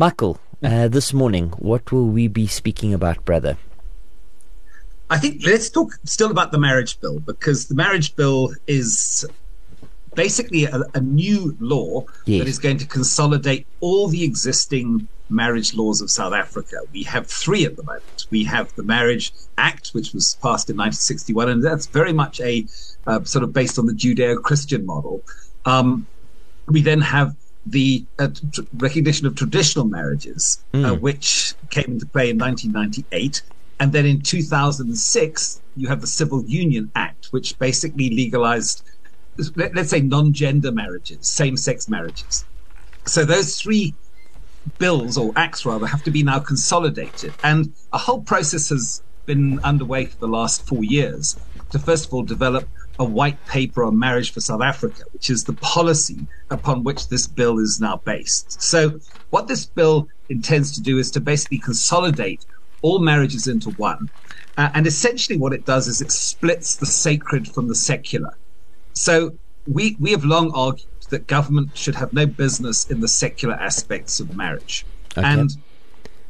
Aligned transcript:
Michael, 0.00 0.40
uh, 0.62 0.88
this 0.88 1.12
morning, 1.12 1.50
what 1.58 1.92
will 1.92 2.06
we 2.06 2.26
be 2.26 2.46
speaking 2.46 2.94
about, 2.94 3.22
brother? 3.26 3.58
I 5.10 5.18
think 5.18 5.42
let's 5.44 5.68
talk 5.68 5.92
still 6.04 6.30
about 6.30 6.52
the 6.52 6.58
marriage 6.58 6.98
bill 7.00 7.20
because 7.20 7.68
the 7.68 7.74
marriage 7.74 8.16
bill 8.16 8.54
is 8.66 9.26
basically 10.14 10.64
a, 10.64 10.80
a 10.94 11.02
new 11.02 11.54
law 11.60 12.06
yes. 12.24 12.38
that 12.38 12.48
is 12.48 12.58
going 12.58 12.78
to 12.78 12.86
consolidate 12.86 13.66
all 13.80 14.08
the 14.08 14.24
existing 14.24 15.06
marriage 15.28 15.74
laws 15.74 16.00
of 16.00 16.10
South 16.10 16.32
Africa. 16.32 16.78
We 16.94 17.02
have 17.02 17.26
three 17.26 17.66
at 17.66 17.76
the 17.76 17.82
moment. 17.82 18.26
We 18.30 18.44
have 18.44 18.74
the 18.76 18.82
Marriage 18.82 19.34
Act, 19.58 19.90
which 19.90 20.14
was 20.14 20.36
passed 20.36 20.70
in 20.70 20.78
1961, 20.78 21.50
and 21.50 21.62
that's 21.62 21.84
very 21.84 22.14
much 22.14 22.40
a 22.40 22.64
uh, 23.06 23.22
sort 23.24 23.44
of 23.44 23.52
based 23.52 23.78
on 23.78 23.84
the 23.84 23.92
Judeo 23.92 24.42
Christian 24.42 24.86
model. 24.86 25.22
Um, 25.66 26.06
we 26.68 26.80
then 26.80 27.02
have 27.02 27.36
the 27.66 28.04
uh, 28.18 28.28
t- 28.28 28.66
recognition 28.74 29.26
of 29.26 29.36
traditional 29.36 29.84
marriages, 29.84 30.62
mm. 30.72 30.84
uh, 30.84 30.94
hmm. 30.94 31.00
which 31.00 31.54
came 31.70 31.84
into 31.86 32.06
play 32.06 32.30
in 32.30 32.38
1998. 32.38 33.42
And 33.78 33.92
then 33.92 34.06
in 34.06 34.20
2006, 34.20 35.62
you 35.76 35.88
have 35.88 36.00
the 36.00 36.06
Civil 36.06 36.44
Union 36.44 36.90
Act, 36.94 37.28
which 37.30 37.58
basically 37.58 38.10
legalized, 38.10 38.84
let, 39.56 39.76
us 39.76 39.90
say, 39.90 40.00
non 40.00 40.32
gender 40.32 40.72
marriages, 40.72 41.26
same 41.26 41.56
sex 41.56 41.88
marriages. 41.88 42.44
So 43.06 43.24
those 43.24 43.60
three 43.60 43.94
bills, 44.78 45.16
or 45.16 45.32
acts 45.36 45.64
rather, 45.64 45.86
have 45.86 46.04
to 46.04 46.10
be 46.10 46.22
now 46.22 46.38
consolidated. 46.40 47.32
And 47.42 47.72
a 47.92 47.98
whole 47.98 48.20
process 48.20 48.68
has 48.68 49.02
been 49.26 49.60
underway 49.60 50.06
for 50.06 50.18
the 50.18 50.28
last 50.28 50.66
four 50.66 50.84
years 50.84 51.38
to, 51.70 51.78
first 51.78 52.06
of 52.06 52.14
all, 52.14 52.22
develop 52.22 52.68
a 53.00 53.04
white 53.04 53.44
paper 53.46 53.82
on 53.82 53.98
marriage 53.98 54.32
for 54.32 54.40
South 54.40 54.60
Africa, 54.60 55.02
which 55.12 55.30
is 55.30 55.44
the 55.44 55.54
policy 55.54 56.26
upon 56.50 56.84
which 56.84 57.08
this 57.08 57.26
bill 57.26 57.58
is 57.58 57.80
now 57.80 57.96
based. 58.04 58.60
So, 58.62 59.00
what 59.30 59.48
this 59.48 59.64
bill 59.66 60.06
intends 60.28 60.70
to 60.72 60.82
do 60.82 60.98
is 60.98 61.10
to 61.12 61.20
basically 61.20 61.58
consolidate 61.58 62.44
all 62.82 62.98
marriages 62.98 63.48
into 63.48 63.70
one. 63.70 64.10
Uh, 64.58 64.68
and 64.74 64.86
essentially, 64.86 65.38
what 65.38 65.54
it 65.54 65.64
does 65.64 65.88
is 65.88 66.02
it 66.02 66.12
splits 66.12 66.76
the 66.76 66.86
sacred 66.86 67.48
from 67.48 67.68
the 67.68 67.74
secular. 67.74 68.36
So, 68.92 69.32
we, 69.66 69.96
we 69.98 70.10
have 70.10 70.24
long 70.24 70.52
argued 70.52 70.86
that 71.08 71.26
government 71.26 71.76
should 71.76 71.94
have 71.94 72.12
no 72.12 72.26
business 72.26 72.88
in 72.90 73.00
the 73.00 73.08
secular 73.08 73.54
aspects 73.54 74.20
of 74.20 74.36
marriage. 74.36 74.84
Okay. 75.16 75.26
And 75.26 75.50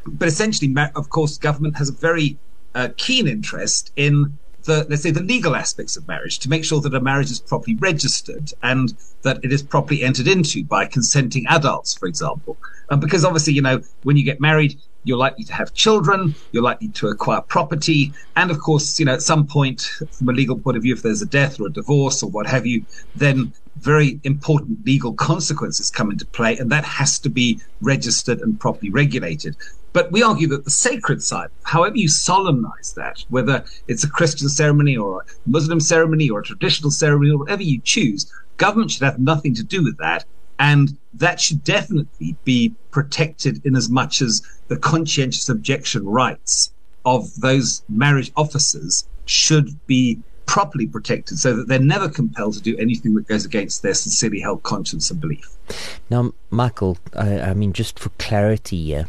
but 0.07 0.29
essentially, 0.29 0.75
of 0.95 1.11
course, 1.11 1.37
government 1.37 1.77
has 1.77 1.91
a 1.91 1.93
very 1.93 2.39
uh, 2.75 2.89
keen 2.97 3.27
interest 3.29 3.93
in 3.97 4.39
the 4.65 4.87
let's 4.89 5.03
say 5.03 5.11
the 5.11 5.23
legal 5.23 5.57
aspects 5.57 5.97
of 5.97 6.07
marriage 6.07 6.39
to 6.41 6.49
make 6.49 6.65
sure 6.65 6.81
that 6.81 6.95
a 6.95 7.01
marriage 7.01 7.31
is 7.31 7.41
properly 7.41 7.77
registered 7.77 8.51
and 8.63 8.95
that 9.23 9.39
it 9.43 9.53
is 9.53 9.63
properly 9.63 10.03
entered 10.03 10.29
into 10.29 10.65
by 10.65 10.87
consenting 10.87 11.47
adults, 11.49 11.95
for 11.95 12.07
example. 12.07 12.59
Um, 12.91 13.01
because 13.01 13.25
obviously, 13.25 13.53
you 13.53 13.63
know, 13.63 13.81
when 14.03 14.17
you 14.17 14.25
get 14.25 14.41
married, 14.41 14.79
you're 15.05 15.19
likely 15.19 15.45
to 15.45 15.55
have 15.55 15.73
children, 15.73 16.35
you're 16.53 16.63
likely 16.63 16.89
to 16.89 17.09
acquire 17.09 17.41
property, 17.41 18.13
and 18.37 18.51
of 18.51 18.59
course, 18.61 18.99
you 18.99 19.07
know, 19.07 19.15
at 19.15 19.23
some 19.23 19.47
point, 19.47 19.81
from 20.13 20.29
a 20.29 20.33
legal 20.33 20.59
point 20.59 20.77
of 20.77 20.83
view, 20.83 20.93
if 20.93 21.03
there's 21.03 21.23
a 21.23 21.27
death 21.27 21.59
or 21.59 21.69
a 21.69 21.73
divorce 21.73 22.23
or 22.23 22.31
what 22.31 22.47
have 22.47 22.67
you, 22.67 22.85
then 23.15 23.53
very 23.79 24.21
important 24.25 24.85
legal 24.85 25.15
consequences 25.15 25.91
come 25.91 26.11
into 26.11 26.27
play, 26.27 26.59
and 26.59 26.71
that 26.71 26.85
has 26.85 27.19
to 27.21 27.31
be 27.31 27.61
registered 27.81 28.41
and 28.41 28.61
properly 28.61 28.91
regulated. 28.91 29.57
But 29.93 30.13
we 30.13 30.23
argue 30.23 30.47
that 30.49 30.65
the 30.65 30.71
sacred 30.71 31.23
side, 31.23 31.49
however 31.65 31.97
you 31.97 32.09
solemnize 32.09 32.95
that, 32.95 33.25
whether 33.29 33.65
it's 33.89 34.05
a 34.05 34.11
Christian 34.11 34.49
ceremony 34.49 34.97
or 34.97 35.21
a 35.21 35.25
Muslim 35.47 35.81
ceremony 35.81 36.31
or 36.31 36.41
a 36.41 36.45
traditional 36.45 36.91
ceremony 36.91 37.31
or 37.31 37.39
whatever 37.39 37.63
you 37.63 37.81
choose, 37.81 38.33
government 38.57 38.93
should 38.93 39.03
have 39.03 39.19
nothing 39.19 39.55
to 39.55 39.65
do 39.65 39.83
with 39.83 39.99
that. 39.99 40.25
And 40.59 40.97
that 41.15 41.41
should 41.41 41.65
definitely 41.65 42.37
be 42.45 42.75
protected 42.91 43.65
in 43.65 43.75
as 43.75 43.89
much 43.89 44.21
as 44.21 44.43
the 44.69 44.77
conscientious 44.77 45.49
objection 45.49 46.07
rights 46.07 46.73
of 47.05 47.35
those 47.41 47.83
marriage 47.89 48.31
officers 48.37 49.09
should 49.25 49.75
be 49.87 50.19
properly 50.51 50.87
protected 50.87 51.39
so 51.39 51.55
that 51.55 51.69
they're 51.69 51.79
never 51.79 52.09
compelled 52.09 52.55
to 52.55 52.61
do 52.61 52.77
anything 52.77 53.15
that 53.15 53.27
goes 53.29 53.45
against 53.45 53.83
their 53.83 53.95
sincerely 53.95 54.41
held 54.41 54.63
conscience 54.65 55.11
and 55.11 55.21
belief. 55.21 55.57
Now, 56.11 56.33
Michael, 56.51 56.99
I, 57.15 57.41
I 57.41 57.55
mean, 57.55 57.73
just 57.73 58.01
for 58.01 58.09
clarity 58.19 58.85
here, 58.85 59.09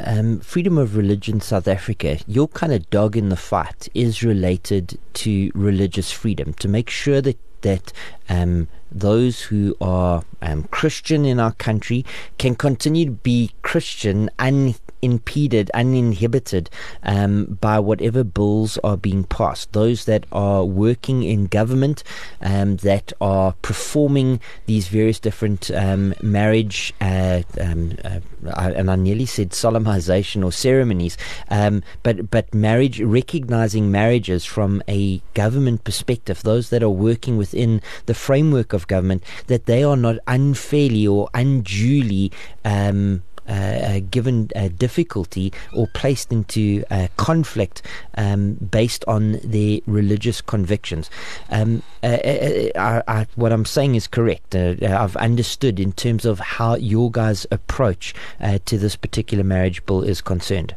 um, 0.00 0.40
freedom 0.40 0.78
of 0.78 0.96
religion 0.96 1.40
South 1.40 1.68
Africa, 1.68 2.18
your 2.26 2.48
kind 2.48 2.72
of 2.72 2.88
dog 2.90 3.16
in 3.16 3.28
the 3.28 3.36
fight 3.36 3.88
is 3.94 4.22
related 4.22 4.98
to 5.14 5.50
religious 5.54 6.12
freedom 6.12 6.54
to 6.54 6.68
make 6.68 6.90
sure 6.90 7.20
that 7.20 7.38
that 7.62 7.92
um, 8.28 8.68
those 8.90 9.42
who 9.42 9.76
are 9.80 10.22
um, 10.42 10.62
Christian 10.64 11.24
in 11.24 11.40
our 11.40 11.52
country 11.52 12.04
can 12.38 12.54
continue 12.54 13.06
to 13.06 13.10
be 13.10 13.50
Christian 13.62 14.30
and 14.38 14.78
impeded, 15.02 15.70
uninhibited 15.74 16.70
um, 17.02 17.58
by 17.60 17.78
whatever 17.78 18.24
bills 18.24 18.78
are 18.84 18.96
being 18.96 19.24
passed. 19.24 19.72
Those 19.72 20.04
that 20.06 20.26
are 20.32 20.64
working 20.64 21.22
in 21.22 21.46
government, 21.46 22.02
um, 22.40 22.76
that 22.78 23.12
are 23.20 23.52
performing 23.62 24.40
these 24.66 24.88
various 24.88 25.20
different 25.20 25.70
um, 25.70 26.14
marriage, 26.22 26.92
uh, 27.00 27.42
um, 27.60 27.96
uh, 28.04 28.20
and 28.56 28.90
I 28.90 28.96
nearly 28.96 29.26
said 29.26 29.50
solemnization 29.50 30.44
or 30.44 30.52
ceremonies, 30.52 31.16
um, 31.50 31.82
but 32.02 32.30
but 32.30 32.52
marriage, 32.54 33.00
recognizing 33.00 33.90
marriages 33.90 34.44
from 34.44 34.82
a 34.88 35.18
government 35.34 35.84
perspective. 35.84 36.42
Those 36.42 36.70
that 36.70 36.82
are 36.82 36.90
working 36.90 37.36
within 37.36 37.80
the 38.06 38.14
framework 38.14 38.72
of 38.72 38.86
government, 38.86 39.22
that 39.46 39.66
they 39.66 39.82
are 39.82 39.96
not 39.96 40.18
unfairly 40.26 41.06
or 41.06 41.28
unduly 41.34 42.32
um, 42.64 43.22
uh, 43.48 43.52
uh, 43.52 44.00
given 44.10 44.46
difficulty 44.76 45.52
or 45.72 45.86
placed 45.94 46.32
into 46.32 46.84
conflict 47.16 47.82
um, 48.16 48.54
based 48.54 49.04
on 49.06 49.40
their 49.42 49.80
religious 49.86 50.40
convictions. 50.40 51.10
Um, 51.50 51.82
uh, 52.02 52.06
uh, 52.06 52.68
I, 52.76 53.02
I, 53.08 53.26
what 53.36 53.52
I'm 53.52 53.64
saying 53.64 53.94
is 53.94 54.06
correct. 54.06 54.54
I've 54.54 55.16
understood 55.16 55.80
in 55.80 55.92
terms 55.92 56.24
of 56.24 56.38
how 56.38 56.76
your 56.76 57.10
guys' 57.10 57.46
approach 57.50 58.14
to 58.40 58.78
this 58.78 58.96
particular 58.96 59.44
marriage 59.44 59.84
bill 59.86 60.02
is 60.02 60.20
concerned. 60.20 60.74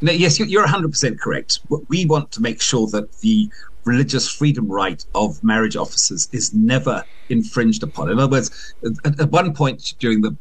Yes, 0.00 0.38
you're 0.38 0.66
100% 0.66 1.18
correct. 1.18 1.60
We 1.88 2.06
want 2.06 2.32
to 2.32 2.42
make 2.42 2.60
sure 2.60 2.86
that 2.88 3.12
the 3.20 3.50
religious 3.84 4.30
freedom 4.30 4.68
right 4.68 5.04
of 5.14 5.42
marriage 5.42 5.76
officers 5.76 6.28
is 6.32 6.52
never 6.54 7.04
infringed 7.28 7.82
upon. 7.82 8.10
In 8.10 8.18
other 8.18 8.30
words, 8.30 8.74
at 9.04 9.30
one 9.30 9.54
point 9.54 9.94
during 9.98 10.20
the 10.20 10.36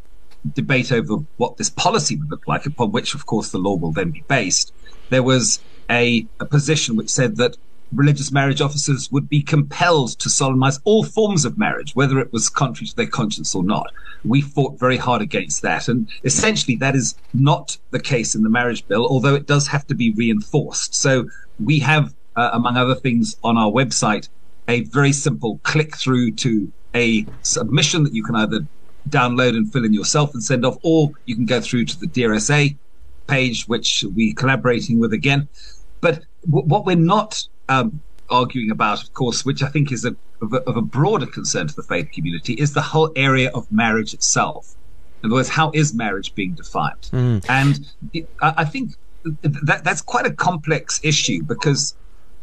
debate 0.53 0.91
over 0.91 1.15
what 1.37 1.57
this 1.57 1.69
policy 1.69 2.15
would 2.15 2.29
look 2.29 2.47
like, 2.47 2.65
upon 2.65 2.91
which, 2.91 3.13
of 3.13 3.25
course, 3.25 3.49
the 3.51 3.57
law 3.57 3.75
will 3.75 3.91
then 3.91 4.11
be 4.11 4.23
based, 4.27 4.73
there 5.09 5.23
was 5.23 5.59
a, 5.89 6.25
a 6.39 6.45
position 6.45 6.95
which 6.95 7.09
said 7.09 7.37
that 7.37 7.57
religious 7.91 8.31
marriage 8.31 8.61
officers 8.61 9.11
would 9.11 9.27
be 9.27 9.41
compelled 9.41 10.11
to 10.19 10.29
solemnize 10.29 10.79
all 10.83 11.03
forms 11.03 11.45
of 11.45 11.57
marriage, 11.57 11.95
whether 11.95 12.19
it 12.19 12.31
was 12.31 12.49
contrary 12.49 12.87
to 12.87 12.95
their 12.95 13.07
conscience 13.07 13.55
or 13.55 13.63
not. 13.63 13.87
We 14.23 14.41
fought 14.41 14.79
very 14.79 14.97
hard 14.97 15.21
against 15.21 15.61
that. 15.63 15.87
And 15.87 16.07
essentially, 16.23 16.75
that 16.77 16.95
is 16.95 17.15
not 17.33 17.77
the 17.91 17.99
case 17.99 18.35
in 18.35 18.43
the 18.43 18.49
marriage 18.49 18.87
bill, 18.87 19.07
although 19.07 19.33
it 19.33 19.47
does 19.47 19.67
have 19.67 19.87
to 19.87 19.95
be 19.95 20.11
reinforced. 20.11 20.93
So 20.93 21.27
we 21.63 21.79
have, 21.79 22.13
uh, 22.35 22.51
among 22.53 22.77
other 22.77 22.95
things, 22.95 23.37
on 23.43 23.57
our 23.57 23.71
website, 23.71 24.29
a 24.67 24.81
very 24.81 25.11
simple 25.11 25.59
click 25.63 25.97
through 25.97 26.31
to 26.31 26.71
a 26.95 27.25
submission 27.41 28.03
that 28.03 28.13
you 28.13 28.23
can 28.23 28.35
either 28.35 28.67
download 29.07 29.55
and 29.55 29.71
fill 29.71 29.85
in 29.85 29.93
yourself 29.93 30.33
and 30.33 30.43
send 30.43 30.65
off, 30.65 30.77
or 30.83 31.11
you 31.25 31.35
can 31.35 31.45
go 31.45 31.61
through 31.61 31.85
to 31.85 31.99
the 31.99 32.07
DearSA 32.07 32.75
page, 33.27 33.67
which 33.67 34.03
we're 34.15 34.33
collaborating 34.33 34.99
with 34.99 35.13
again. 35.13 35.47
But 36.01 36.23
w- 36.45 36.65
what 36.67 36.85
we're 36.85 36.95
not 36.95 37.47
um, 37.69 38.01
arguing 38.29 38.71
about, 38.71 39.03
of 39.03 39.13
course, 39.13 39.45
which 39.45 39.63
I 39.63 39.69
think 39.69 39.91
is 39.91 40.05
a, 40.05 40.15
of, 40.41 40.53
a, 40.53 40.57
of 40.63 40.77
a 40.77 40.81
broader 40.81 41.25
concern 41.25 41.67
to 41.67 41.75
the 41.75 41.83
faith 41.83 42.11
community, 42.11 42.53
is 42.53 42.73
the 42.73 42.81
whole 42.81 43.11
area 43.15 43.51
of 43.53 43.71
marriage 43.71 44.13
itself. 44.13 44.75
In 45.21 45.27
other 45.27 45.35
words, 45.35 45.49
how 45.49 45.71
is 45.73 45.93
marriage 45.93 46.33
being 46.33 46.53
defined? 46.53 47.09
Mm. 47.11 47.45
And 47.49 47.91
it, 48.13 48.29
I 48.41 48.65
think 48.65 48.91
that 49.41 49.83
that's 49.83 50.01
quite 50.01 50.25
a 50.25 50.31
complex 50.31 50.99
issue 51.03 51.43
because, 51.43 51.95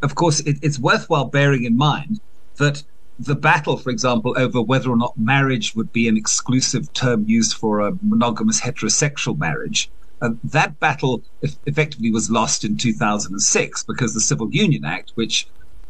of 0.03 0.15
course, 0.15 0.41
it, 0.41 0.57
it's 0.61 0.77
worthwhile 0.77 1.25
bearing 1.25 1.63
in 1.63 1.75
mind 1.75 2.19
that 2.57 2.83
the 3.19 3.35
battle, 3.35 3.77
for 3.77 3.89
example, 3.89 4.35
over 4.37 4.61
whether 4.61 4.89
or 4.89 4.97
not 4.97 5.13
marriage 5.17 5.75
would 5.75 5.91
be 5.91 6.07
an 6.07 6.17
exclusive 6.17 6.91
term 6.93 7.23
used 7.27 7.53
for 7.53 7.79
a 7.79 7.93
monogamous 8.01 8.61
heterosexual 8.61 9.37
marriage, 9.37 9.89
uh, 10.21 10.29
that 10.43 10.79
battle 10.79 11.23
effectively 11.65 12.11
was 12.11 12.29
lost 12.29 12.63
in 12.63 12.77
2006 12.77 13.83
because 13.83 14.13
the 14.13 14.19
Civil 14.19 14.49
Union 14.51 14.85
Act, 14.85 15.11
which 15.15 15.47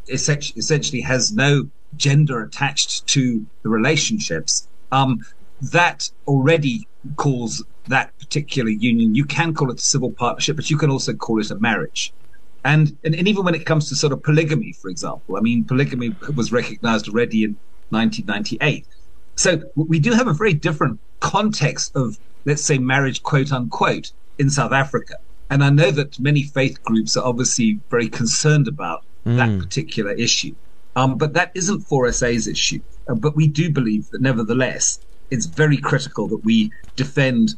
essentially 0.09 1.01
has 1.01 1.33
no 1.33 1.69
gender 1.95 2.41
attached 2.41 3.07
to 3.07 3.45
the 3.63 3.69
relationships, 3.69 4.67
um, 4.91 5.19
that 5.59 6.09
already 6.27 6.87
calls 7.15 7.63
that 7.87 8.17
particular 8.19 8.69
union. 8.69 9.15
You 9.15 9.25
can 9.25 9.53
call 9.53 9.71
it 9.71 9.79
a 9.79 9.83
civil 9.83 10.11
partnership, 10.11 10.55
but 10.55 10.69
you 10.69 10.77
can 10.77 10.89
also 10.89 11.13
call 11.13 11.39
it 11.39 11.51
a 11.51 11.59
marriage. 11.59 12.13
And, 12.67 12.97
and, 13.05 13.15
and 13.15 13.29
even 13.29 13.45
when 13.45 13.55
it 13.55 13.65
comes 13.65 13.87
to 13.89 13.95
sort 13.95 14.11
of 14.11 14.21
polygamy, 14.21 14.73
for 14.73 14.89
example, 14.89 15.37
I 15.37 15.39
mean, 15.39 15.63
polygamy 15.63 16.13
was 16.35 16.51
recognized 16.51 17.07
already 17.07 17.45
in 17.45 17.55
1998. 17.91 18.85
So 19.35 19.61
we 19.75 19.99
do 19.99 20.11
have 20.11 20.27
a 20.27 20.33
very 20.33 20.53
different 20.53 20.99
context 21.21 21.95
of, 21.95 22.19
let's 22.43 22.61
say, 22.61 22.77
marriage, 22.77 23.23
quote 23.23 23.53
unquote, 23.53 24.11
in 24.37 24.49
South 24.49 24.73
Africa. 24.73 25.15
And 25.49 25.63
I 25.63 25.69
know 25.69 25.91
that 25.91 26.19
many 26.19 26.43
faith 26.43 26.83
groups 26.83 27.15
are 27.15 27.23
obviously 27.23 27.79
very 27.89 28.09
concerned 28.09 28.67
about 28.67 29.05
mm. 29.25 29.37
that 29.37 29.57
particular 29.63 30.11
issue. 30.11 30.53
Um, 30.97 31.17
but 31.17 31.33
that 31.35 31.51
isn't 31.55 31.81
FOR 31.81 32.11
SA's 32.11 32.47
issue. 32.47 32.81
Uh, 33.07 33.15
but 33.15 33.33
we 33.33 33.47
do 33.47 33.69
believe 33.71 34.09
that 34.09 34.21
nevertheless, 34.21 34.99
it's 35.31 35.45
very 35.45 35.77
critical 35.77 36.27
that 36.27 36.43
we 36.43 36.73
defend, 36.97 37.55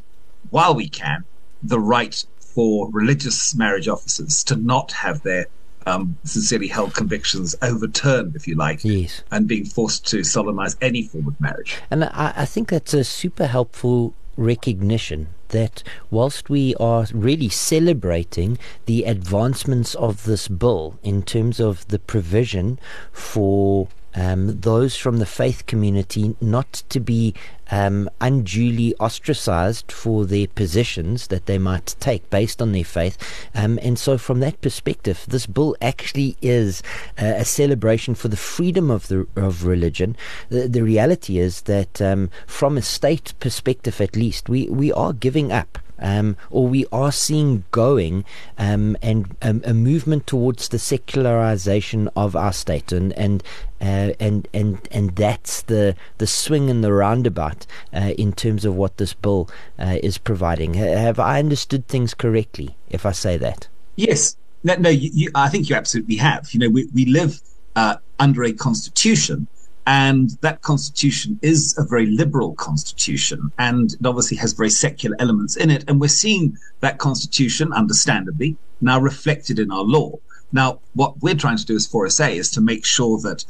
while 0.50 0.72
we 0.76 0.88
can, 0.88 1.24
the 1.64 1.80
right 1.80 2.24
for 2.54 2.90
religious 2.90 3.54
marriage 3.54 3.88
officers 3.88 4.44
to 4.44 4.56
not 4.56 4.92
have 4.92 5.22
their 5.22 5.46
um, 5.86 6.18
sincerely 6.24 6.68
held 6.68 6.94
convictions 6.94 7.56
overturned, 7.62 8.36
if 8.36 8.46
you 8.46 8.54
like, 8.54 8.84
yes. 8.84 9.22
and 9.30 9.48
being 9.48 9.64
forced 9.64 10.06
to 10.08 10.22
solemnize 10.22 10.76
any 10.80 11.02
form 11.02 11.28
of 11.28 11.40
marriage. 11.40 11.78
And 11.90 12.04
I, 12.04 12.32
I 12.36 12.44
think 12.44 12.68
that's 12.68 12.94
a 12.94 13.04
super 13.04 13.46
helpful 13.46 14.14
recognition 14.36 15.28
that 15.48 15.82
whilst 16.10 16.48
we 16.48 16.74
are 16.76 17.06
really 17.12 17.48
celebrating 17.48 18.58
the 18.86 19.04
advancements 19.04 19.94
of 19.96 20.24
this 20.24 20.48
bill 20.48 20.98
in 21.02 21.22
terms 21.22 21.60
of 21.60 21.86
the 21.88 21.98
provision 21.98 22.78
for 23.12 23.88
um, 24.14 24.60
those 24.60 24.96
from 24.96 25.18
the 25.18 25.26
faith 25.26 25.66
community 25.66 26.36
not 26.40 26.82
to 26.88 27.00
be 27.00 27.34
um, 27.70 28.10
unduly 28.20 28.94
ostracized 28.96 29.92
for 29.92 30.26
their 30.26 30.48
positions 30.48 31.28
that 31.28 31.46
they 31.46 31.58
might 31.58 31.94
take 32.00 32.28
based 32.30 32.60
on 32.60 32.72
their 32.72 32.84
faith. 32.84 33.16
Um, 33.54 33.78
and 33.82 33.98
so, 33.98 34.18
from 34.18 34.40
that 34.40 34.60
perspective, 34.60 35.24
this 35.28 35.46
bill 35.46 35.76
actually 35.80 36.36
is 36.42 36.82
uh, 37.20 37.34
a 37.36 37.44
celebration 37.44 38.14
for 38.14 38.28
the 38.28 38.36
freedom 38.36 38.90
of 38.90 39.08
the 39.08 39.26
of 39.36 39.64
religion. 39.64 40.16
The, 40.48 40.66
the 40.66 40.82
reality 40.82 41.38
is 41.38 41.62
that, 41.62 42.02
um, 42.02 42.30
from 42.46 42.76
a 42.76 42.82
state 42.82 43.34
perspective, 43.40 44.00
at 44.00 44.16
least, 44.16 44.48
we 44.48 44.68
we 44.68 44.92
are 44.92 45.12
giving 45.12 45.52
up 45.52 45.78
um, 46.00 46.36
or 46.50 46.66
we 46.66 46.86
are 46.92 47.12
seeing 47.12 47.64
going 47.70 48.24
um, 48.58 48.96
and 49.02 49.36
um, 49.42 49.62
a 49.64 49.74
movement 49.74 50.26
towards 50.26 50.68
the 50.68 50.78
secularization 50.78 52.08
of 52.16 52.34
our 52.34 52.52
state, 52.52 52.92
and 52.92 53.12
and 53.14 53.42
uh, 53.80 54.12
and 54.18 54.48
and 54.52 54.88
and 54.90 55.16
that's 55.16 55.62
the 55.62 55.94
the 56.18 56.26
swing 56.26 56.70
and 56.70 56.82
the 56.82 56.92
roundabout 56.92 57.66
uh, 57.94 58.12
in 58.18 58.32
terms 58.32 58.64
of 58.64 58.74
what 58.74 58.96
this 58.96 59.14
bill 59.14 59.48
uh, 59.78 59.98
is 60.02 60.18
providing. 60.18 60.74
Have 60.74 61.18
I 61.18 61.38
understood 61.38 61.86
things 61.86 62.14
correctly 62.14 62.76
if 62.88 63.06
I 63.06 63.12
say 63.12 63.36
that? 63.36 63.68
Yes. 63.96 64.36
No, 64.62 64.74
no 64.74 64.90
you, 64.90 65.10
you, 65.12 65.30
I 65.34 65.48
think 65.48 65.70
you 65.70 65.76
absolutely 65.76 66.16
have. 66.16 66.52
You 66.52 66.60
know, 66.60 66.68
we, 66.68 66.86
we 66.94 67.06
live 67.06 67.40
uh, 67.76 67.96
under 68.18 68.44
a 68.44 68.52
constitution 68.52 69.46
and 69.86 70.30
that 70.42 70.62
constitution 70.62 71.38
is 71.42 71.74
a 71.78 71.84
very 71.84 72.06
liberal 72.06 72.54
constitution 72.54 73.50
and 73.58 73.94
it 73.94 74.06
obviously 74.06 74.36
has 74.36 74.52
very 74.52 74.70
secular 74.70 75.16
elements 75.18 75.56
in 75.56 75.70
it. 75.70 75.84
And 75.88 76.00
we're 76.00 76.08
seeing 76.08 76.56
that 76.80 76.98
constitution, 76.98 77.72
understandably, 77.72 78.56
now 78.80 79.00
reflected 79.00 79.58
in 79.58 79.70
our 79.70 79.82
law. 79.82 80.12
Now, 80.52 80.80
what 80.94 81.20
we're 81.22 81.34
trying 81.34 81.56
to 81.58 81.64
do 81.64 81.76
as 81.76 81.86
FOR 81.86 82.08
SA 82.08 82.26
is 82.26 82.50
to 82.52 82.60
make 82.60 82.84
sure 82.84 83.18
that 83.20 83.44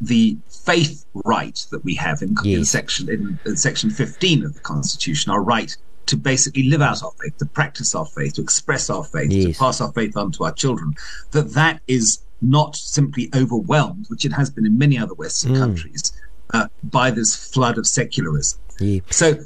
the 0.00 0.36
faith 0.48 1.06
right 1.24 1.64
that 1.70 1.82
we 1.84 1.94
have 1.94 2.20
in, 2.20 2.36
yes. 2.44 2.58
in 2.58 2.64
section 2.64 3.08
in, 3.08 3.38
in, 3.46 3.56
section 3.56 3.88
15 3.88 4.44
of 4.44 4.54
the 4.54 4.60
constitution, 4.60 5.32
our 5.32 5.42
right 5.42 5.74
to 6.06 6.16
basically 6.16 6.64
live 6.64 6.82
out 6.82 7.02
our 7.02 7.12
faith, 7.22 7.36
to 7.38 7.46
practice 7.46 7.94
our 7.94 8.06
faith, 8.06 8.34
to 8.34 8.42
express 8.42 8.90
our 8.90 9.04
faith, 9.04 9.32
yes. 9.32 9.44
to 9.44 9.58
pass 9.58 9.80
our 9.80 9.92
faith 9.92 10.16
on 10.16 10.30
to 10.32 10.44
our 10.44 10.52
children, 10.52 10.94
that 11.32 11.54
that 11.54 11.80
is 11.86 12.20
not 12.42 12.76
simply 12.76 13.30
overwhelmed, 13.34 14.06
which 14.08 14.24
it 14.24 14.32
has 14.32 14.50
been 14.50 14.66
in 14.66 14.76
many 14.76 14.98
other 14.98 15.14
Western 15.14 15.54
mm. 15.54 15.58
countries, 15.58 16.12
uh, 16.52 16.68
by 16.84 17.10
this 17.10 17.34
flood 17.34 17.78
of 17.78 17.86
secularism. 17.86 18.60
Yeah. 18.78 19.00
So 19.10 19.38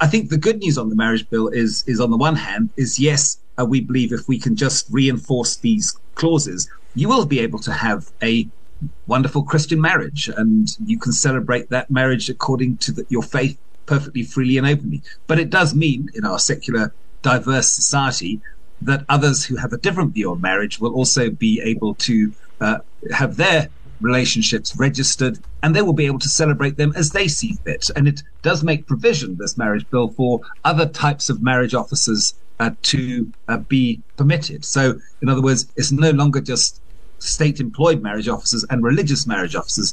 I 0.00 0.06
think 0.06 0.30
the 0.30 0.38
good 0.38 0.58
news 0.58 0.78
on 0.78 0.88
the 0.88 0.96
marriage 0.96 1.28
bill 1.28 1.48
is, 1.48 1.84
is 1.86 2.00
on 2.00 2.10
the 2.10 2.16
one 2.16 2.36
hand, 2.36 2.70
is 2.76 2.98
yes, 2.98 3.38
uh, 3.58 3.64
we 3.64 3.80
believe 3.80 4.12
if 4.12 4.28
we 4.28 4.38
can 4.38 4.56
just 4.56 4.86
reinforce 4.90 5.56
these 5.56 5.96
clauses, 6.14 6.70
you 6.94 7.08
will 7.08 7.26
be 7.26 7.40
able 7.40 7.58
to 7.60 7.72
have 7.72 8.10
a 8.22 8.48
wonderful 9.06 9.42
Christian 9.42 9.80
marriage 9.80 10.28
and 10.28 10.76
you 10.84 10.98
can 10.98 11.12
celebrate 11.12 11.68
that 11.70 11.90
marriage 11.90 12.30
according 12.30 12.76
to 12.78 12.92
the, 12.92 13.06
your 13.08 13.22
faith 13.22 13.58
perfectly 13.86 14.22
freely 14.22 14.58
and 14.58 14.66
openly. 14.66 15.02
But 15.26 15.40
it 15.40 15.50
does 15.50 15.74
mean 15.74 16.08
in 16.14 16.24
our 16.24 16.38
secular, 16.38 16.94
diverse 17.22 17.72
society 17.72 18.40
that 18.80 19.04
others 19.08 19.44
who 19.44 19.56
have 19.56 19.72
a 19.72 19.78
different 19.78 20.14
view 20.14 20.30
on 20.30 20.40
marriage 20.40 20.78
will 20.78 20.94
also 20.94 21.30
be 21.30 21.60
able 21.64 21.94
to 21.96 22.32
uh, 22.60 22.78
have 23.12 23.36
their 23.36 23.70
relationships 24.00 24.74
registered 24.78 25.38
and 25.62 25.74
they 25.74 25.82
will 25.82 25.92
be 25.92 26.06
able 26.06 26.18
to 26.20 26.28
celebrate 26.28 26.76
them 26.76 26.92
as 26.96 27.10
they 27.10 27.26
see 27.26 27.56
fit. 27.64 27.90
And 27.96 28.06
it 28.06 28.22
does 28.42 28.62
make 28.62 28.86
provision, 28.86 29.36
this 29.38 29.58
marriage 29.58 29.84
bill, 29.90 30.10
for 30.10 30.40
other 30.64 30.86
types 30.86 31.28
of 31.28 31.42
marriage 31.42 31.74
officers 31.74 32.32
uh, 32.60 32.70
to 32.84 33.32
uh, 33.48 33.58
be 33.58 34.02
permitted. 34.16 34.64
So, 34.64 34.98
in 35.22 35.28
other 35.28 35.42
words, 35.42 35.70
it's 35.76 35.92
no 35.92 36.10
longer 36.10 36.40
just 36.40 36.80
state 37.20 37.60
employed 37.60 38.02
marriage 38.02 38.28
officers 38.28 38.64
and 38.70 38.82
religious 38.84 39.26
marriage 39.26 39.56
officers. 39.56 39.92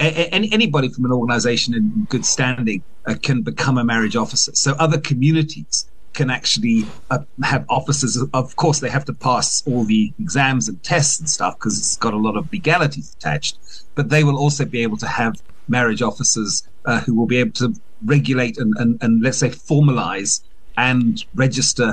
A- 0.00 0.32
anybody 0.32 0.88
from 0.90 1.06
an 1.06 1.12
organization 1.12 1.74
in 1.74 2.06
good 2.08 2.24
standing 2.24 2.84
uh, 3.06 3.14
can 3.22 3.42
become 3.42 3.78
a 3.78 3.84
marriage 3.84 4.16
officer. 4.16 4.52
So, 4.54 4.72
other 4.72 5.00
communities 5.00 5.88
can 6.18 6.30
actually 6.30 6.78
uh, 7.12 7.20
have 7.52 7.64
officers. 7.78 8.12
Of 8.42 8.56
course, 8.56 8.78
they 8.80 8.92
have 8.96 9.04
to 9.10 9.14
pass 9.28 9.62
all 9.68 9.84
the 9.84 10.12
exams 10.24 10.68
and 10.68 10.76
tests 10.82 11.20
and 11.20 11.28
stuff 11.36 11.54
because 11.56 11.78
it's 11.78 11.96
got 11.96 12.12
a 12.12 12.22
lot 12.26 12.36
of 12.36 12.50
legalities 12.52 13.14
attached. 13.16 13.54
But 13.94 14.10
they 14.12 14.22
will 14.26 14.38
also 14.44 14.64
be 14.64 14.82
able 14.86 14.98
to 15.04 15.10
have 15.20 15.32
marriage 15.68 16.02
officers 16.10 16.66
uh, 16.86 17.00
who 17.04 17.14
will 17.14 17.30
be 17.34 17.38
able 17.38 17.52
to 17.62 17.68
regulate 18.14 18.58
and, 18.58 18.74
and, 18.80 18.90
and 19.02 19.22
let's 19.22 19.38
say 19.38 19.50
formalize 19.70 20.32
and 20.76 21.24
register 21.44 21.88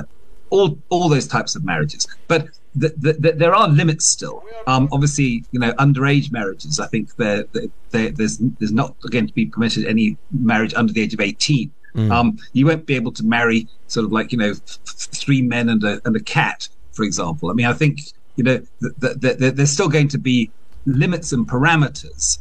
all 0.50 0.68
all 0.88 1.08
those 1.08 1.28
types 1.36 1.52
of 1.56 1.64
marriages. 1.72 2.02
But 2.26 2.42
the, 2.82 2.88
the, 3.04 3.12
the, 3.22 3.32
there 3.42 3.54
are 3.54 3.68
limits 3.68 4.06
still. 4.16 4.44
Um, 4.66 4.88
obviously, 4.92 5.44
you 5.52 5.60
know, 5.62 5.72
underage 5.84 6.30
marriages. 6.38 6.80
I 6.80 6.88
think 6.92 7.14
there 7.16 7.44
there's 7.90 8.38
there's 8.58 8.76
not 8.82 8.90
going 9.14 9.26
to 9.30 9.34
be 9.40 9.46
permitted 9.46 9.86
any 9.86 10.16
marriage 10.50 10.74
under 10.74 10.92
the 10.92 11.02
age 11.04 11.14
of 11.14 11.20
eighteen. 11.20 11.70
Mm. 11.96 12.10
Um, 12.12 12.36
you 12.52 12.66
won't 12.66 12.86
be 12.86 12.94
able 12.94 13.12
to 13.12 13.24
marry 13.24 13.68
sort 13.86 14.04
of 14.04 14.12
like 14.12 14.30
you 14.30 14.38
know 14.38 14.50
f- 14.50 14.78
three 15.14 15.42
men 15.42 15.68
and 15.68 15.82
a 15.82 16.00
and 16.04 16.14
a 16.14 16.20
cat, 16.20 16.68
for 16.92 17.04
example. 17.04 17.50
I 17.50 17.54
mean, 17.54 17.66
I 17.66 17.72
think 17.72 18.00
you 18.36 18.44
know 18.44 18.60
th- 19.00 19.20
th- 19.20 19.38
th- 19.38 19.54
there's 19.54 19.70
still 19.70 19.88
going 19.88 20.08
to 20.08 20.18
be 20.18 20.52
limits 20.84 21.32
and 21.32 21.48
parameters, 21.48 22.38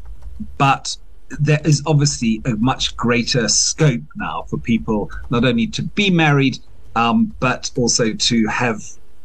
but 0.58 0.96
there 1.40 1.62
is 1.64 1.82
obviously 1.86 2.42
a 2.46 2.56
much 2.58 2.96
greater 2.98 3.48
scope 3.48 4.02
now 4.18 4.44
for 4.50 4.60
people 4.60 5.10
not 5.30 5.46
only 5.46 5.68
to 5.68 5.84
be 5.84 6.10
married, 6.10 6.58
um, 6.96 7.34
but 7.40 7.72
also 7.78 8.14
to 8.14 8.48
have 8.48 8.82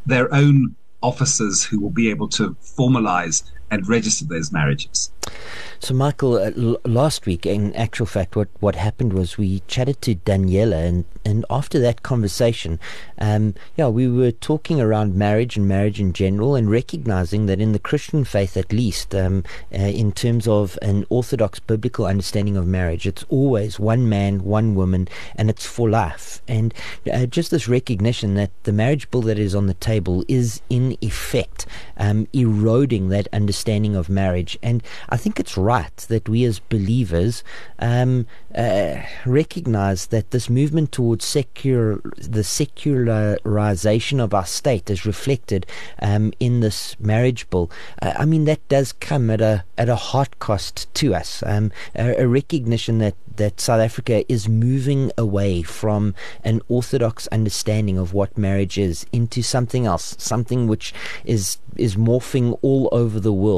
their 0.07 0.33
own 0.35 0.75
officers 1.03 1.65
who 1.65 1.81
will 1.81 1.91
be 1.91 2.11
able 2.11 2.29
to 2.29 2.57
formalize 2.79 3.43
and 3.71 3.89
register 3.89 4.25
those 4.25 4.53
marriages. 4.53 5.11
So, 5.79 5.95
Michael, 5.95 6.35
uh, 6.35 6.51
l- 6.57 6.77
last 6.85 7.25
week, 7.25 7.47
in 7.47 7.75
actual 7.75 8.05
fact, 8.05 8.37
what, 8.37 8.49
what 8.61 8.75
happened 8.75 9.13
was 9.13 9.39
we 9.39 9.61
chatted 9.67 10.03
to 10.03 10.17
Daniela, 10.17 10.87
and, 10.87 11.05
and 11.25 11.47
after 11.49 11.79
that 11.79 12.03
conversation, 12.03 12.79
um, 13.19 13.55
yeah, 13.77 13.89
we 13.89 14.09
were 14.09 14.33
talking 14.33 14.81
around 14.81 15.15
marriage 15.15 15.57
and 15.57 15.69
marriage 15.69 16.01
in 16.01 16.13
general, 16.13 16.55
and 16.55 16.71
recognizing 16.71 17.47
that 17.47 17.61
in 17.61 17.73
the 17.73 17.79
Christian 17.79 18.25
faith, 18.25 18.57
at 18.57 18.73
least, 18.73 19.15
um, 19.15 19.45
uh, 19.73 19.79
in 19.79 20.13
terms 20.13 20.47
of 20.49 20.79
an 20.83 21.07
orthodox 21.09 21.61
biblical 21.61 22.07
understanding 22.07 22.57
of 22.57 22.67
marriage, 22.67 23.07
it's 23.07 23.25
always 23.29 23.79
one 23.79 24.09
man, 24.09 24.45
one 24.45 24.75
woman, 24.75 25.09
and 25.37 25.49
it's 25.49 25.65
for 25.65 25.89
life. 25.89 26.43
And 26.49 26.75
uh, 27.11 27.27
just 27.27 27.51
this 27.51 27.69
recognition 27.69 28.35
that 28.35 28.51
the 28.65 28.73
marriage 28.73 29.11
bill 29.11 29.23
that 29.23 29.39
is 29.39 29.55
on 29.55 29.67
the 29.67 29.75
table 29.75 30.25
is, 30.29 30.61
in 30.69 30.99
effect, 31.01 31.67
um, 31.97 32.27
eroding 32.33 33.09
that 33.11 33.29
understanding 33.33 33.60
of 33.69 34.09
marriage. 34.09 34.59
And 34.63 34.83
I 35.09 35.17
think 35.17 35.39
it's 35.39 35.57
right 35.57 35.97
that 35.97 36.29
we 36.29 36.45
as 36.45 36.59
believers 36.59 37.45
um, 37.79 38.27
uh, 38.55 38.97
recognize 39.27 40.07
that 40.07 40.31
this 40.31 40.51
movement 40.51 40.93
towards 40.93 41.25
secular, 41.25 42.01
the 42.17 42.45
secularization 42.45 44.21
of 44.21 44.35
our 44.35 44.47
state 44.47 44.91
is 44.91 45.07
reflected 45.07 45.67
um, 46.01 46.33
in 46.41 46.61
this 46.61 46.99
marriage 46.99 47.49
bill. 47.51 47.71
Uh, 48.03 48.13
I 48.19 48.25
mean, 48.25 48.45
that 48.45 48.67
does 48.69 48.93
come 48.93 49.31
at 49.31 49.41
a 49.41 49.65
at 49.79 49.89
a 49.89 49.97
heart 49.97 50.39
cost 50.39 50.93
to 50.95 51.15
us, 51.15 51.43
um, 51.47 51.73
a, 51.95 52.23
a 52.23 52.29
recognition 52.29 52.99
that 52.99 53.15
that 53.37 53.59
South 53.59 53.81
Africa 53.81 54.31
is 54.31 54.49
moving 54.49 55.11
away 55.17 55.63
from 55.63 56.15
an 56.45 56.61
orthodox 56.69 57.27
understanding 57.29 57.97
of 57.97 58.13
what 58.13 58.37
marriage 58.37 58.77
is 58.77 59.07
into 59.13 59.43
something 59.43 59.87
else, 59.87 60.15
something 60.19 60.69
which 60.69 60.93
is 61.25 61.57
is 61.77 61.97
morphing 61.97 62.59
all 62.61 62.89
over 62.93 63.19
the 63.19 63.33
world, 63.33 63.50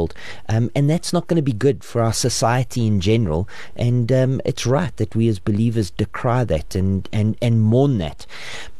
um, 0.49 0.71
and 0.75 0.89
that's 0.89 1.13
not 1.13 1.27
going 1.27 1.37
to 1.37 1.43
be 1.43 1.53
good 1.53 1.85
for 1.85 2.03
our 2.03 2.13
society 2.13 2.87
in 2.87 3.01
general. 3.01 3.49
And 3.77 4.11
um, 4.11 4.41
it's 4.45 4.67
right 4.67 4.97
that 4.97 5.15
we 5.15 5.29
as 5.29 5.39
believers 5.39 5.91
decry 5.91 6.45
that 6.45 6.75
and 6.75 7.09
and 7.13 7.37
and 7.41 7.61
mourn 7.61 7.99
that. 7.99 8.27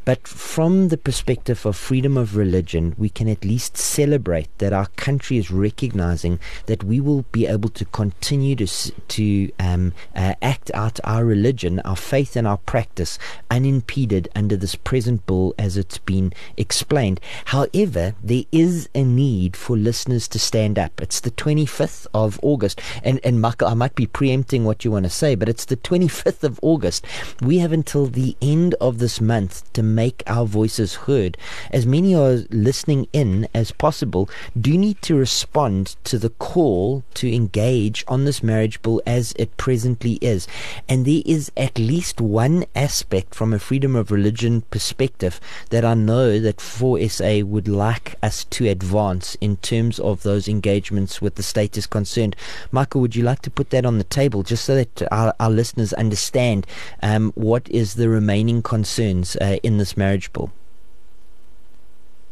But 0.05 0.27
from 0.27 0.89
the 0.89 0.97
perspective 0.97 1.65
of 1.65 1.77
freedom 1.77 2.17
of 2.17 2.35
religion, 2.35 2.93
we 2.97 3.09
can 3.09 3.29
at 3.29 3.45
least 3.45 3.77
celebrate 3.77 4.49
that 4.57 4.73
our 4.73 4.87
country 4.97 5.37
is 5.37 5.49
recognizing 5.49 6.39
that 6.65 6.83
we 6.83 6.99
will 6.99 7.23
be 7.31 7.45
able 7.47 7.69
to 7.69 7.85
continue 7.85 8.55
to 8.57 8.67
to 8.67 9.51
um, 9.59 9.93
uh, 10.15 10.33
act 10.41 10.71
out 10.73 10.99
our 11.03 11.23
religion, 11.23 11.79
our 11.81 11.95
faith, 11.95 12.35
and 12.35 12.47
our 12.47 12.57
practice 12.57 13.17
unimpeded 13.49 14.27
under 14.35 14.57
this 14.57 14.75
present 14.75 15.25
bill 15.25 15.53
as 15.57 15.77
it's 15.77 15.97
been 15.99 16.33
explained. 16.57 17.19
However, 17.45 18.15
there 18.21 18.43
is 18.51 18.89
a 18.93 19.03
need 19.03 19.55
for 19.55 19.77
listeners 19.77 20.27
to 20.29 20.39
stand 20.39 20.77
up. 20.77 21.01
It's 21.01 21.19
the 21.19 21.31
25th 21.31 22.07
of 22.13 22.39
August, 22.41 22.81
and 23.03 23.19
and 23.23 23.39
Michael, 23.39 23.69
I 23.69 23.73
might 23.73 23.95
be 23.95 24.07
preempting 24.07 24.65
what 24.65 24.83
you 24.83 24.91
want 24.91 25.05
to 25.05 25.09
say, 25.09 25.35
but 25.35 25.47
it's 25.47 25.65
the 25.65 25.77
25th 25.77 26.43
of 26.43 26.59
August. 26.61 27.05
We 27.41 27.59
have 27.59 27.71
until 27.71 28.07
the 28.07 28.35
end 28.41 28.75
of 28.81 28.97
this 28.97 29.21
month 29.21 29.71
to 29.73 29.92
make 29.95 30.23
our 30.27 30.45
voices 30.45 30.95
heard. 30.95 31.37
As 31.71 31.85
many 31.85 32.15
are 32.15 32.43
listening 32.49 33.07
in 33.13 33.47
as 33.53 33.71
possible, 33.71 34.29
do 34.59 34.77
need 34.77 35.01
to 35.03 35.15
respond 35.15 35.95
to 36.05 36.17
the 36.17 36.29
call 36.29 37.03
to 37.15 37.33
engage 37.33 38.03
on 38.07 38.25
this 38.25 38.43
marriage 38.43 38.81
bill 38.81 39.01
as 39.05 39.33
it 39.37 39.55
presently 39.57 40.13
is. 40.21 40.47
And 40.87 41.05
there 41.05 41.21
is 41.25 41.51
at 41.55 41.77
least 41.77 42.21
one 42.21 42.65
aspect 42.75 43.35
from 43.35 43.53
a 43.53 43.59
freedom 43.59 43.95
of 43.95 44.11
religion 44.11 44.61
perspective 44.69 45.39
that 45.69 45.85
I 45.85 45.93
know 45.93 46.39
that 46.39 46.61
FOR 46.61 46.99
SA 47.07 47.39
would 47.39 47.67
like 47.67 48.15
us 48.21 48.43
to 48.45 48.67
advance 48.67 49.35
in 49.41 49.57
terms 49.57 49.99
of 49.99 50.23
those 50.23 50.47
engagements 50.47 51.21
with 51.21 51.35
the 51.35 51.43
state 51.43 51.77
is 51.77 51.87
concerned. 51.87 52.35
Michael, 52.71 53.01
would 53.01 53.15
you 53.15 53.23
like 53.23 53.41
to 53.43 53.51
put 53.51 53.69
that 53.71 53.85
on 53.85 53.97
the 53.97 54.03
table 54.03 54.43
just 54.43 54.65
so 54.65 54.75
that 54.75 55.01
our, 55.11 55.33
our 55.39 55.49
listeners 55.49 55.93
understand 55.93 56.65
um, 57.01 57.31
what 57.35 57.69
is 57.69 57.95
the 57.95 58.09
remaining 58.09 58.61
concerns 58.61 59.35
uh, 59.37 59.57
in 59.63 59.77
this 59.83 59.97
marriage? 59.97 60.29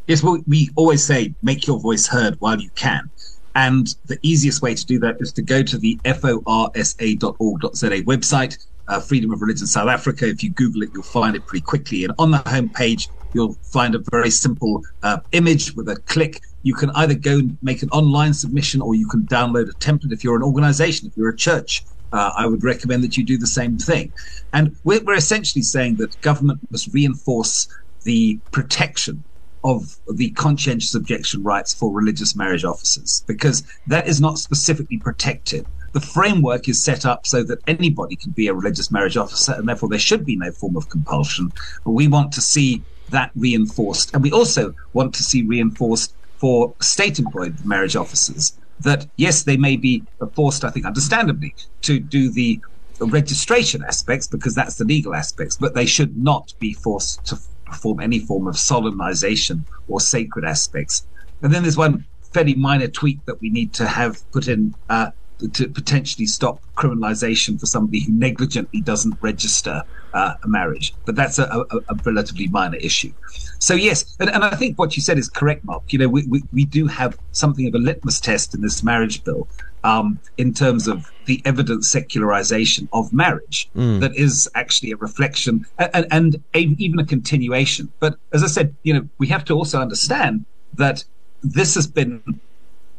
Yes, 0.07 0.23
well, 0.23 0.41
we 0.47 0.69
always 0.75 1.03
say 1.03 1.33
make 1.41 1.67
your 1.67 1.79
voice 1.79 2.07
heard 2.07 2.35
while 2.39 2.59
you 2.59 2.69
can. 2.75 3.09
And 3.55 3.93
the 4.05 4.17
easiest 4.21 4.61
way 4.61 4.73
to 4.73 4.85
do 4.85 4.97
that 4.99 5.17
is 5.19 5.33
to 5.33 5.41
go 5.41 5.61
to 5.61 5.77
the 5.77 5.99
forsa.org.za 6.05 7.97
website, 8.13 8.57
uh, 8.87 8.99
Freedom 9.01 9.33
of 9.33 9.41
Religion 9.41 9.67
South 9.67 9.89
Africa. 9.89 10.25
If 10.27 10.41
you 10.43 10.51
Google 10.51 10.83
it, 10.83 10.89
you'll 10.93 11.03
find 11.03 11.35
it 11.35 11.45
pretty 11.45 11.63
quickly. 11.63 12.05
And 12.05 12.13
on 12.17 12.31
the 12.31 12.37
homepage, 12.37 13.09
you'll 13.33 13.53
find 13.63 13.93
a 13.95 13.99
very 14.09 14.29
simple 14.29 14.81
uh, 15.03 15.19
image 15.33 15.75
with 15.75 15.89
a 15.89 15.97
click. 15.97 16.39
You 16.63 16.73
can 16.73 16.91
either 16.91 17.13
go 17.13 17.39
and 17.39 17.57
make 17.61 17.83
an 17.83 17.89
online 17.89 18.33
submission 18.33 18.81
or 18.81 18.95
you 18.95 19.07
can 19.07 19.23
download 19.23 19.69
a 19.69 19.73
template 19.73 20.13
if 20.13 20.23
you're 20.23 20.37
an 20.37 20.43
organization, 20.43 21.07
if 21.07 21.17
you're 21.17 21.29
a 21.29 21.35
church. 21.35 21.83
Uh, 22.11 22.31
I 22.37 22.45
would 22.45 22.63
recommend 22.63 23.03
that 23.03 23.17
you 23.17 23.23
do 23.23 23.37
the 23.37 23.47
same 23.47 23.77
thing. 23.77 24.11
And 24.53 24.75
we're, 24.83 25.03
we're 25.03 25.15
essentially 25.15 25.61
saying 25.61 25.95
that 25.97 26.19
government 26.21 26.59
must 26.69 26.93
reinforce 26.93 27.67
the 28.03 28.39
protection 28.51 29.23
of 29.63 29.97
the 30.13 30.31
conscientious 30.31 30.95
objection 30.95 31.43
rights 31.43 31.73
for 31.73 31.91
religious 31.93 32.35
marriage 32.35 32.65
officers 32.65 33.23
because 33.27 33.63
that 33.87 34.07
is 34.07 34.19
not 34.19 34.39
specifically 34.39 34.97
protected. 34.97 35.65
The 35.93 36.01
framework 36.01 36.67
is 36.67 36.83
set 36.83 37.05
up 37.05 37.27
so 37.27 37.43
that 37.43 37.59
anybody 37.67 38.15
can 38.15 38.31
be 38.31 38.47
a 38.47 38.53
religious 38.53 38.91
marriage 38.91 39.17
officer 39.17 39.53
and 39.53 39.67
therefore 39.67 39.89
there 39.89 39.99
should 39.99 40.25
be 40.25 40.35
no 40.35 40.51
form 40.51 40.75
of 40.75 40.89
compulsion. 40.89 41.51
But 41.85 41.91
we 41.91 42.07
want 42.07 42.31
to 42.33 42.41
see 42.41 42.83
that 43.09 43.31
reinforced. 43.35 44.13
And 44.13 44.23
we 44.23 44.31
also 44.31 44.73
want 44.93 45.13
to 45.15 45.23
see 45.23 45.43
reinforced 45.43 46.15
for 46.37 46.73
state 46.81 47.19
employed 47.19 47.55
marriage 47.63 47.95
officers 47.95 48.57
that, 48.83 49.07
yes, 49.17 49.43
they 49.43 49.57
may 49.57 49.77
be 49.77 50.03
forced, 50.35 50.63
I 50.63 50.69
think, 50.69 50.85
understandably, 50.85 51.55
to 51.81 51.99
do 51.99 52.31
the 52.31 52.59
registration 52.99 53.83
aspects 53.83 54.27
because 54.27 54.53
that's 54.53 54.75
the 54.75 54.85
legal 54.85 55.15
aspects, 55.15 55.57
but 55.57 55.73
they 55.73 55.85
should 55.85 56.15
not 56.17 56.53
be 56.59 56.73
forced 56.73 57.25
to 57.25 57.37
perform 57.65 57.99
any 57.99 58.19
form 58.19 58.47
of 58.47 58.55
solemnization 58.55 59.65
or 59.87 59.99
sacred 59.99 60.45
aspects. 60.45 61.07
And 61.41 61.53
then 61.53 61.63
there's 61.63 61.77
one 61.77 62.05
fairly 62.33 62.55
minor 62.55 62.87
tweak 62.87 63.25
that 63.25 63.41
we 63.41 63.49
need 63.49 63.73
to 63.73 63.87
have 63.87 64.21
put 64.31 64.47
in 64.47 64.73
uh, 64.89 65.11
to 65.49 65.67
potentially 65.67 66.25
stop 66.25 66.61
criminalization 66.75 67.59
for 67.59 67.65
somebody 67.65 68.01
who 68.01 68.11
negligently 68.11 68.81
doesn't 68.81 69.15
register 69.21 69.83
uh, 70.13 70.33
a 70.43 70.47
marriage. 70.47 70.93
But 71.05 71.15
that's 71.15 71.39
a, 71.39 71.43
a, 71.43 71.77
a, 71.89 71.95
relatively 72.03 72.47
minor 72.47 72.77
issue. 72.77 73.13
So, 73.59 73.73
yes, 73.73 74.17
and, 74.19 74.29
and, 74.29 74.43
I 74.43 74.55
think 74.55 74.77
what 74.77 74.95
you 74.95 75.01
said 75.01 75.17
is 75.17 75.29
correct, 75.29 75.63
Mark. 75.63 75.83
You 75.89 75.99
know, 75.99 76.09
we, 76.09 76.25
we, 76.27 76.43
we 76.51 76.65
do 76.65 76.87
have 76.87 77.17
something 77.31 77.67
of 77.67 77.75
a 77.75 77.77
litmus 77.77 78.19
test 78.19 78.53
in 78.53 78.61
this 78.61 78.83
marriage 78.83 79.23
bill 79.23 79.47
um, 79.83 80.19
in 80.37 80.53
terms 80.53 80.87
of 80.87 81.11
the 81.25 81.41
evident 81.45 81.85
secularization 81.85 82.89
of 82.93 83.13
marriage 83.13 83.69
mm. 83.75 83.99
that 83.99 84.15
is 84.15 84.49
actually 84.55 84.91
a 84.91 84.97
reflection 84.97 85.65
and, 85.77 86.05
and 86.11 86.43
a, 86.53 86.59
even 86.59 86.99
a 86.99 87.05
continuation. 87.05 87.91
But 87.99 88.17
as 88.33 88.43
I 88.43 88.47
said, 88.47 88.75
you 88.83 88.93
know, 88.93 89.07
we 89.17 89.27
have 89.27 89.45
to 89.45 89.53
also 89.53 89.79
understand 89.79 90.45
that 90.73 91.03
this 91.43 91.75
has 91.75 91.87
been 91.87 92.21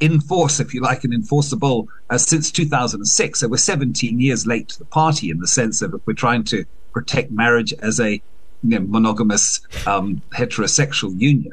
in 0.03 0.21
force, 0.21 0.59
if 0.59 0.75
you 0.75 0.81
like, 0.81 1.05
and 1.05 1.15
enforceable 1.15 1.89
uh, 2.11 2.19
since 2.19 2.51
2006. 2.51 3.39
So 3.39 3.47
we're 3.47 3.57
17 3.57 4.19
years 4.19 4.49
late 4.49 4.69
to 4.71 4.79
the 4.81 4.85
party 4.85 5.31
in 5.31 5.39
the 5.39 5.47
sense 5.47 5.81
of 5.81 5.95
if 5.95 6.05
we're 6.05 6.15
trying 6.15 6.43
to 6.45 6.65
protect 6.93 7.31
marriage 7.31 7.73
as 7.75 8.01
a 8.01 8.21
you 8.65 8.81
know, 8.81 8.81
monogamous 8.81 9.61
um, 9.87 10.21
heterosexual 10.35 11.19
union. 11.21 11.53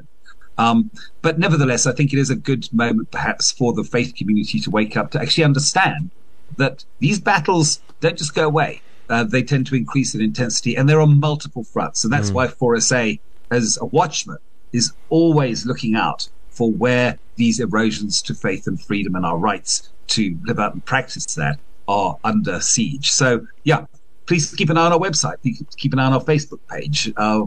Um, 0.57 0.89
but 1.21 1.37
nevertheless, 1.37 1.85
I 1.85 1.93
think 1.93 2.11
it 2.11 2.17
is 2.17 2.31
a 2.31 2.35
good 2.35 2.67
moment 2.73 3.11
perhaps 3.11 3.51
for 3.51 3.71
the 3.71 3.83
faith 3.83 4.15
community 4.15 4.59
to 4.61 4.71
wake 4.71 4.97
up 4.97 5.11
to 5.11 5.21
actually 5.21 5.43
understand 5.43 6.09
that 6.57 6.83
these 6.97 7.19
battles 7.19 7.81
don't 8.01 8.17
just 8.17 8.33
go 8.33 8.47
away. 8.47 8.81
Uh, 9.09 9.23
they 9.23 9.43
tend 9.43 9.67
to 9.67 9.75
increase 9.75 10.15
in 10.15 10.21
intensity 10.21 10.75
and 10.75 10.89
they're 10.89 11.01
on 11.01 11.19
multiple 11.19 11.63
fronts. 11.63 12.03
And 12.03 12.11
that's 12.11 12.31
mm. 12.31 12.33
why 12.33 12.47
FOR 12.47 12.79
SA, 12.79 13.11
as 13.51 13.77
a 13.79 13.85
watchman, 13.85 14.39
is 14.73 14.91
always 15.09 15.67
looking 15.67 15.95
out 15.95 16.29
for 16.59 16.69
where 16.73 17.17
these 17.37 17.61
erosions 17.61 18.21
to 18.21 18.33
faith 18.35 18.67
and 18.67 18.81
freedom 18.81 19.15
and 19.15 19.25
our 19.25 19.37
rights 19.37 19.93
to 20.07 20.37
live 20.43 20.59
out 20.59 20.73
and 20.73 20.83
practice 20.85 21.25
that 21.35 21.57
are 21.87 22.17
under 22.25 22.59
siege. 22.59 23.09
So, 23.11 23.47
yeah, 23.63 23.85
please 24.27 24.53
keep 24.53 24.69
an 24.69 24.77
eye 24.77 24.85
on 24.87 24.91
our 24.91 24.99
website, 24.99 25.35
keep 25.77 25.93
an 25.93 25.99
eye 25.99 26.05
on 26.05 26.13
our 26.13 26.23
Facebook 26.23 26.59
page, 26.69 27.11
uh, 27.15 27.45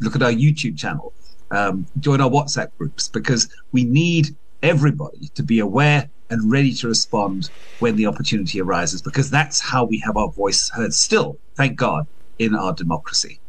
look 0.00 0.14
at 0.14 0.22
our 0.22 0.30
YouTube 0.30 0.78
channel, 0.78 1.12
um, 1.50 1.86
join 1.98 2.20
our 2.20 2.30
WhatsApp 2.30 2.68
groups, 2.78 3.08
because 3.08 3.48
we 3.72 3.82
need 3.82 4.28
everybody 4.62 5.28
to 5.34 5.42
be 5.42 5.58
aware 5.58 6.08
and 6.30 6.48
ready 6.50 6.72
to 6.74 6.86
respond 6.86 7.50
when 7.78 7.96
the 7.96 8.06
opportunity 8.06 8.60
arises, 8.60 9.02
because 9.02 9.28
that's 9.28 9.60
how 9.60 9.84
we 9.84 9.98
have 9.98 10.16
our 10.16 10.30
voice 10.30 10.70
heard 10.70 10.94
still, 10.94 11.36
thank 11.56 11.76
God, 11.76 12.06
in 12.38 12.54
our 12.54 12.72
democracy. 12.72 13.40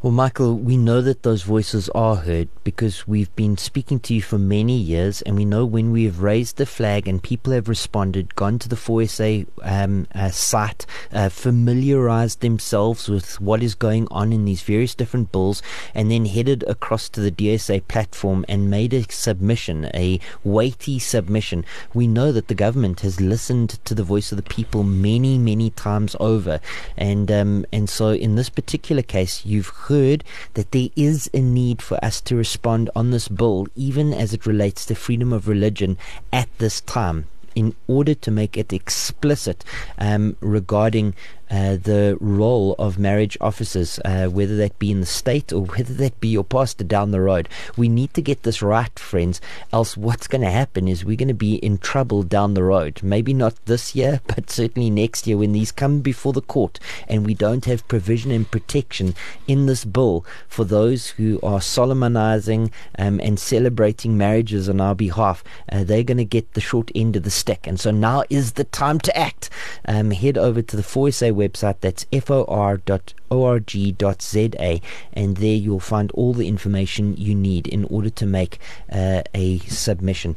Well, 0.00 0.12
Michael, 0.12 0.56
we 0.56 0.76
know 0.76 1.00
that 1.00 1.24
those 1.24 1.42
voices 1.42 1.88
are 1.88 2.14
heard 2.14 2.48
because 2.62 3.08
we've 3.08 3.34
been 3.34 3.58
speaking 3.58 3.98
to 3.98 4.14
you 4.14 4.22
for 4.22 4.38
many 4.38 4.76
years, 4.76 5.22
and 5.22 5.34
we 5.34 5.44
know 5.44 5.66
when 5.66 5.90
we 5.90 6.04
have 6.04 6.22
raised 6.22 6.56
the 6.56 6.66
flag 6.66 7.08
and 7.08 7.20
people 7.20 7.52
have 7.52 7.68
responded, 7.68 8.36
gone 8.36 8.60
to 8.60 8.68
the 8.68 8.76
FOR 8.76 9.04
SA 9.06 9.40
um, 9.62 10.06
uh, 10.14 10.30
site, 10.30 10.86
uh, 11.10 11.28
familiarized 11.28 12.42
themselves 12.42 13.08
with 13.08 13.40
what 13.40 13.60
is 13.60 13.74
going 13.74 14.06
on 14.12 14.32
in 14.32 14.44
these 14.44 14.62
various 14.62 14.94
different 14.94 15.32
bills, 15.32 15.62
and 15.96 16.12
then 16.12 16.26
headed 16.26 16.62
across 16.68 17.08
to 17.08 17.20
the 17.20 17.32
DearSA 17.32 17.88
platform 17.88 18.44
and 18.48 18.70
made 18.70 18.94
a 18.94 19.02
submission, 19.10 19.90
a 19.94 20.20
weighty 20.44 21.00
submission. 21.00 21.64
We 21.92 22.06
know 22.06 22.30
that 22.30 22.46
the 22.46 22.54
government 22.54 23.00
has 23.00 23.20
listened 23.20 23.84
to 23.84 23.96
the 23.96 24.04
voice 24.04 24.30
of 24.30 24.36
the 24.36 24.44
people 24.44 24.84
many, 24.84 25.38
many 25.38 25.70
times 25.70 26.14
over, 26.20 26.60
and 26.96 27.32
um, 27.32 27.66
and 27.72 27.90
so 27.90 28.10
in 28.10 28.36
this 28.36 28.48
particular 28.48 29.02
case, 29.02 29.44
you've 29.44 29.74
heard 29.88 30.24
that 30.54 30.70
there 30.72 30.88
is 30.96 31.28
a 31.34 31.40
need 31.40 31.82
for 31.82 32.02
us 32.04 32.20
to 32.22 32.36
respond 32.36 32.90
on 32.94 33.10
this 33.10 33.28
bill, 33.28 33.66
even 33.74 34.14
as 34.14 34.32
it 34.32 34.46
relates 34.46 34.86
to 34.86 34.94
freedom 34.94 35.32
of 35.32 35.48
religion 35.48 35.98
at 36.32 36.48
this 36.58 36.80
time 36.82 37.26
in 37.54 37.74
order 37.88 38.14
to 38.14 38.30
make 38.30 38.56
it 38.56 38.72
explicit 38.72 39.64
um, 39.98 40.36
regarding 40.40 41.14
uh, 41.50 41.76
the 41.76 42.16
role 42.20 42.74
of 42.78 42.98
marriage 42.98 43.36
officers, 43.40 43.98
uh, 44.04 44.26
whether 44.26 44.56
that 44.56 44.78
be 44.78 44.90
in 44.90 45.00
the 45.00 45.06
state 45.06 45.52
or 45.52 45.62
whether 45.62 45.94
that 45.94 46.20
be 46.20 46.28
your 46.28 46.44
pastor 46.44 46.84
down 46.84 47.10
the 47.10 47.20
road. 47.20 47.48
We 47.76 47.88
need 47.88 48.14
to 48.14 48.22
get 48.22 48.42
this 48.42 48.62
right, 48.62 48.96
friends, 48.98 49.40
else 49.72 49.96
what's 49.96 50.26
going 50.26 50.42
to 50.42 50.50
happen 50.50 50.88
is 50.88 51.04
we're 51.04 51.16
going 51.16 51.28
to 51.28 51.34
be 51.34 51.56
in 51.56 51.78
trouble 51.78 52.22
down 52.22 52.54
the 52.54 52.62
road. 52.62 53.00
Maybe 53.02 53.32
not 53.32 53.54
this 53.66 53.94
year, 53.94 54.20
but 54.26 54.50
certainly 54.50 54.90
next 54.90 55.26
year 55.26 55.36
when 55.36 55.52
these 55.52 55.72
come 55.72 56.00
before 56.00 56.32
the 56.32 56.42
court 56.42 56.78
and 57.06 57.24
we 57.24 57.34
don't 57.34 57.64
have 57.64 57.88
provision 57.88 58.30
and 58.30 58.50
protection 58.50 59.14
in 59.46 59.66
this 59.66 59.84
bill 59.84 60.24
for 60.48 60.64
those 60.64 61.08
who 61.10 61.40
are 61.42 61.60
solemnizing 61.60 62.70
um, 62.98 63.20
and 63.20 63.38
celebrating 63.38 64.16
marriages 64.16 64.68
on 64.68 64.80
our 64.80 64.94
behalf. 64.94 65.42
Uh, 65.70 65.84
they're 65.84 66.02
going 66.02 66.18
to 66.18 66.24
get 66.24 66.52
the 66.54 66.60
short 66.60 66.90
end 66.94 67.16
of 67.16 67.22
the 67.22 67.30
stick. 67.30 67.66
And 67.66 67.78
so 67.78 67.90
now 67.90 68.24
is 68.30 68.52
the 68.52 68.64
time 68.64 68.98
to 69.00 69.16
act. 69.16 69.50
Um, 69.86 70.10
head 70.10 70.36
over 70.36 70.62
to 70.62 70.76
the 70.76 70.82
FOR 70.82 71.10
SA 71.10 71.30
website. 71.38 71.76
That's 71.80 72.04
for.org.za, 72.24 73.10
and 75.12 75.36
there 75.36 75.54
you'll 75.54 75.80
find 75.80 76.10
all 76.12 76.34
the 76.34 76.48
information 76.48 77.16
you 77.16 77.34
need 77.34 77.66
in 77.66 77.84
order 77.84 78.10
to 78.10 78.26
make 78.26 78.58
uh, 78.92 79.22
a 79.34 79.58
submission. 79.60 80.36